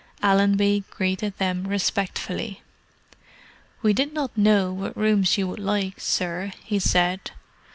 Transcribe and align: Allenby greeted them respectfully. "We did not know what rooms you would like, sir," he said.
Allenby 0.23 0.83
greeted 0.89 1.37
them 1.37 1.67
respectfully. 1.67 2.63
"We 3.83 3.93
did 3.93 4.13
not 4.13 4.35
know 4.35 4.73
what 4.73 4.97
rooms 4.97 5.37
you 5.37 5.47
would 5.47 5.59
like, 5.59 5.99
sir," 5.99 6.53
he 6.63 6.79
said. 6.79 7.29